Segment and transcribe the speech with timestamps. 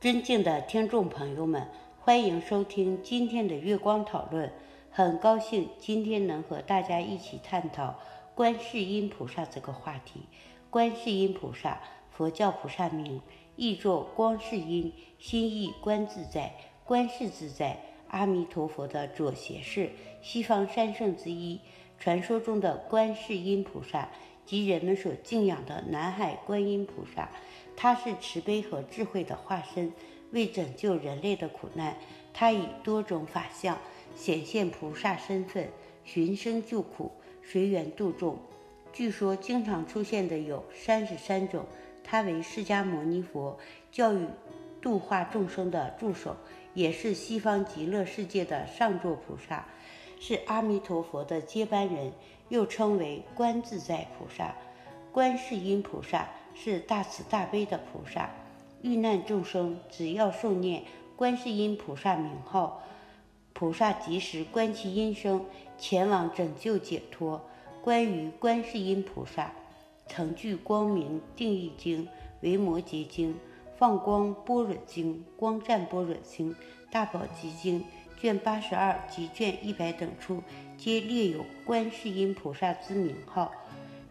[0.00, 1.68] 尊敬的听众朋友们，
[2.00, 4.50] 欢迎收听今天的月光讨论。
[4.90, 8.00] 很高兴今天能和大家一起探讨
[8.34, 10.22] 观世音菩萨这个话题。
[10.70, 13.20] 观世音菩萨，佛教菩萨名，
[13.56, 16.54] 译作光世音，心意观自在、
[16.86, 17.78] 观世自在。
[18.08, 19.90] 阿弥陀佛的左胁侍，
[20.22, 21.60] 西方三圣之一。
[21.98, 24.08] 传说中的观世音菩萨，
[24.46, 27.28] 即人们所敬仰的南海观音菩萨。
[27.82, 29.90] 他是慈悲和智慧的化身，
[30.32, 31.96] 为拯救人类的苦难，
[32.30, 33.78] 他以多种法相
[34.14, 35.66] 显现菩萨身份，
[36.04, 37.10] 寻声救苦，
[37.42, 38.38] 随缘度众。
[38.92, 41.64] 据说经常出现的有三十三种。
[42.04, 43.58] 他为释迦牟尼佛
[43.90, 44.26] 教育
[44.82, 46.36] 度化众生的助手，
[46.74, 49.66] 也是西方极乐世界的上座菩萨，
[50.20, 52.12] 是阿弥陀佛的接班人，
[52.50, 54.54] 又称为观自在菩萨、
[55.10, 56.28] 观世音菩萨。
[56.62, 58.28] 是大慈大悲的菩萨，
[58.82, 60.82] 遇难众生只要诵念
[61.16, 62.82] 观世音菩萨名号，
[63.54, 65.46] 菩萨及时观其音声，
[65.78, 67.40] 前往拯救解脱。
[67.82, 69.52] 关于观世音菩萨，
[70.06, 72.06] 曾具光明定义经、
[72.42, 73.34] 维摩诘经、
[73.78, 76.54] 放光般若经、光赞般若经、
[76.90, 77.82] 大宝积经
[78.20, 80.42] 卷八十二及卷一百等处，
[80.76, 83.50] 皆列有观世音菩萨之名号。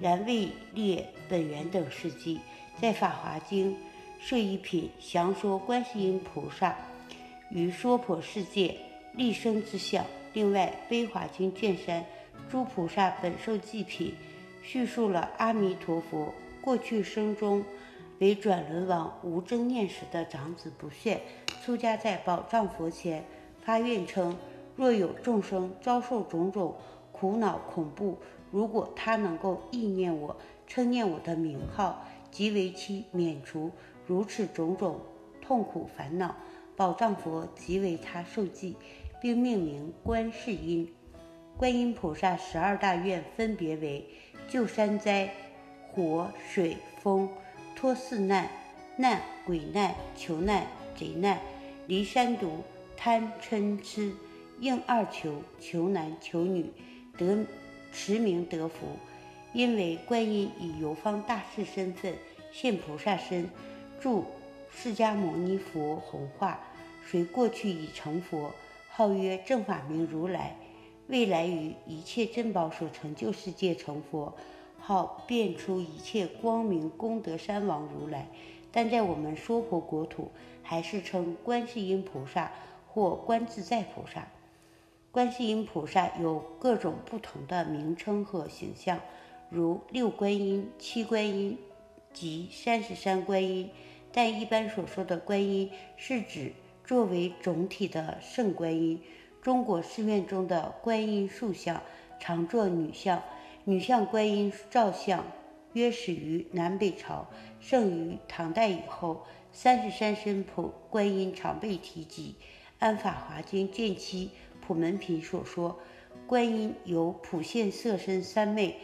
[0.00, 2.40] 然未列本源等事迹，
[2.80, 3.72] 在《法华经》
[4.20, 6.76] 摄一品详说观世音菩萨
[7.50, 8.76] 于娑婆世界
[9.14, 10.04] 立生之相。
[10.34, 12.04] 另外，《悲华经》卷三
[12.48, 14.14] 诸菩萨本受祭品，
[14.62, 17.64] 叙述了阿弥陀佛过去生中
[18.20, 21.20] 为转轮王无争念时的长子不炫，
[21.64, 23.24] 出家在宝藏佛前
[23.64, 24.36] 发愿称：
[24.76, 26.76] 若有众生遭受种种
[27.10, 28.16] 苦恼恐怖。
[28.50, 33.70] 如果他能够意念我、称念我的名号，即为其免除
[34.06, 35.00] 如此种种
[35.40, 36.34] 痛苦烦恼，
[36.76, 38.76] 宝藏佛即为他受记，
[39.20, 40.92] 并命名观世音。
[41.56, 44.06] 观音菩萨十二大愿分别为：
[44.48, 45.28] 救山灾、
[45.92, 47.28] 火、水、风；
[47.74, 48.48] 脱四难、
[48.96, 50.66] 难、鬼难、求难、
[50.96, 51.36] 贼难；
[51.86, 52.62] 离三毒、
[52.96, 54.12] 贪、嗔、痴；
[54.60, 56.64] 应二求、求男、求女；
[57.18, 57.44] 得。
[57.92, 58.86] 持名得福，
[59.52, 62.14] 因为观音以游方大士身份
[62.52, 63.48] 现菩萨身，
[64.00, 64.24] 助
[64.70, 66.60] 释迦牟尼佛弘化，
[67.06, 68.52] 随过去已成佛，
[68.90, 70.56] 号曰正法明如来；
[71.08, 74.34] 未来于一切珍宝所成就世界成佛，
[74.78, 78.26] 号变出一切光明功德三王如来。
[78.70, 80.30] 但在我们娑婆国土，
[80.62, 82.52] 还是称观世音菩萨
[82.86, 84.28] 或观自在菩萨。
[85.10, 89.00] 观世音菩萨有各种不同的名称和形象，
[89.48, 91.58] 如六观音、七观音
[92.12, 93.70] 及三十三观音。
[94.12, 96.52] 但一般所说的观音，是指
[96.84, 99.02] 作为总体的圣观音。
[99.40, 101.80] 中国寺院中的观音塑像
[102.20, 103.22] 常作女像，
[103.64, 105.24] 女像观音造像
[105.72, 107.26] 约始于南北朝，
[107.60, 109.24] 盛于唐代以后。
[109.50, 112.34] 三十三身普观音常被提及，
[112.78, 114.30] 安《法华经》卷七。
[114.68, 115.80] 普门品所说，
[116.26, 118.76] 观音有普现色身三昧，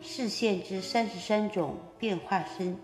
[0.00, 2.78] 示现之三十三种变化身：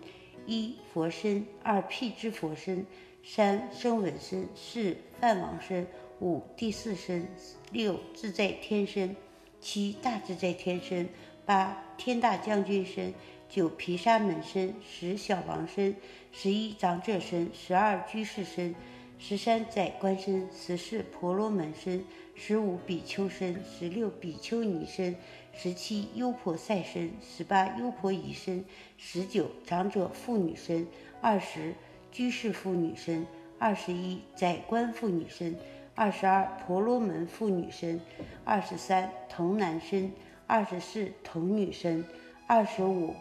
[0.45, 2.85] 一佛身，二辟支佛身，
[3.23, 5.87] 三声闻身，四梵王身，
[6.19, 7.25] 五第四身，
[7.71, 9.15] 六自在天身，
[9.61, 11.07] 七大自在天身，
[11.45, 13.13] 八天大将军身，
[13.47, 15.95] 九毗沙门身，十小王身，
[16.33, 18.75] 十一长者身，十二居士身。
[19.23, 25.15] 十三宰官身，十四婆罗门身，十五比丘身，十六比丘尼身，
[25.53, 28.65] 十七优婆塞身，十八优婆夷身，
[28.97, 30.87] 十九长者妇女身，
[31.21, 31.75] 二十
[32.11, 33.27] 居士妇女身，
[33.59, 35.55] 二十一宰官妇女身，
[35.93, 38.01] 二十二婆罗门妇女身，
[38.43, 40.11] 二十三童男身，
[40.47, 42.03] 二十四童女身，
[42.47, 43.13] 二十五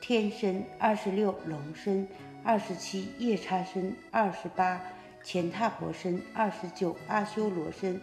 [0.00, 2.06] 天身，二十六龙身，
[2.44, 4.80] 二十七夜叉身，二十八。
[5.22, 8.00] 前踏婆身，二十九阿修罗身，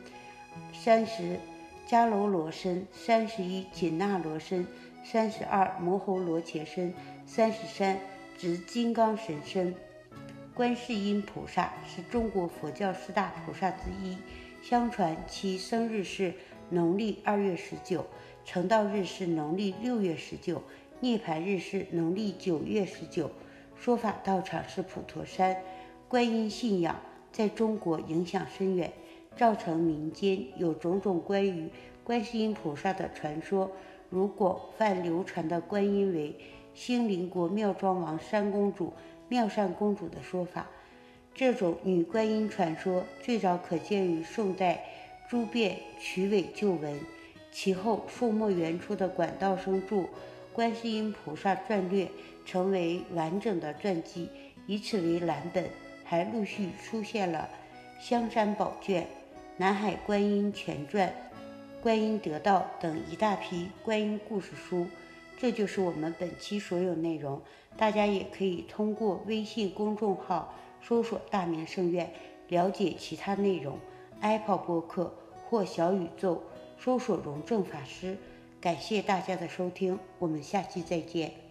[0.74, 1.38] 三十
[1.88, 4.66] 迦楼罗身，三十一紧那罗身，
[5.04, 6.94] 三十二摩诃罗伽身，
[7.26, 8.00] 三十三
[8.38, 9.76] 执金刚神身。
[10.54, 14.18] 观世音菩萨是中国佛教四大菩萨之一，
[14.62, 16.34] 相传其生日是
[16.70, 18.06] 农历二月十九，
[18.46, 20.64] 成道日是农历六月十九，
[21.02, 23.30] 涅盘日是农历九月十九，
[23.78, 25.56] 说法道场是普陀山。
[26.08, 27.00] 观音信仰。
[27.32, 28.92] 在中国影响深远，
[29.38, 31.70] 造成民间有种种关于
[32.04, 33.72] 观世音菩萨的传说，
[34.10, 36.36] 如广泛流传的观音为
[36.74, 38.94] 兴林国妙庄王三公主、
[39.28, 40.68] 妙善公主的说法。
[41.36, 44.84] 这种女观音传说最早可见于宋代
[45.30, 45.70] 朱卞
[46.02, 46.94] 《曲尾旧闻》，
[47.52, 49.96] 其后宋末元初的管道生著
[50.52, 52.06] 《观世音菩萨传略》
[52.46, 54.28] 成为完整的传记，
[54.68, 55.70] 以此为蓝本，
[56.10, 57.48] 还陆续出现了
[58.04, 59.04] 《香山宝卷》
[59.58, 61.08] 《南海观音全传》
[61.84, 64.88] 《观音得道》等一大批观音故事书。
[65.38, 67.40] 这就是我们本期所有内容，
[67.78, 70.52] 大家也可以通过微信公众号。
[70.82, 72.12] 搜索“大明圣院”，
[72.50, 73.78] 了解其他内容。
[74.22, 75.14] Apple 播客
[75.48, 76.42] 或小宇宙
[76.80, 78.18] 搜索“荣正法师”。
[78.60, 81.49] 感谢大家的收听，我们下期再见。